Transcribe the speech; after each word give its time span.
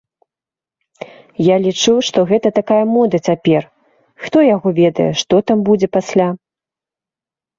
Я 1.47 1.55
лічу, 1.65 1.91
што 2.07 2.19
гэта 2.31 2.51
такая 2.59 2.79
мода 2.95 3.17
цяпер, 3.29 3.61
хто 4.23 4.37
яго 4.55 4.69
ведае, 4.81 5.09
што 5.23 5.35
там 5.51 5.57
будзе 5.67 5.87
пасля. 5.99 6.29